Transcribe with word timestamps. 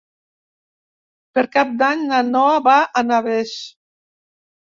Per 1.37 1.43
Cap 1.57 1.75
d'Any 1.81 2.01
na 2.13 2.21
Noa 2.29 2.55
va 2.69 2.77
a 3.01 3.03
Navès. 3.11 3.51